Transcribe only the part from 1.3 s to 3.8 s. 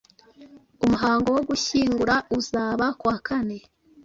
wo gushyingura uzaba kuwakane